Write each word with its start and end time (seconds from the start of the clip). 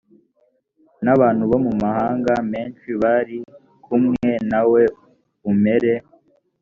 n 1.03 1.05
abantu 1.15 1.43
bo 1.49 1.57
mu 1.65 1.73
mahanga 1.83 2.33
menshi 2.51 2.89
bari 3.01 3.37
kumwe 3.85 4.27
nawe 4.51 4.81
umere 5.51 5.93